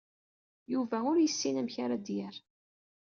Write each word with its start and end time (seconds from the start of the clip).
Yuba 0.73 0.97
ur 1.11 1.17
yessin 1.19 1.59
amek 1.61 1.75
ara 1.83 1.95
d-yerr. 1.97 2.35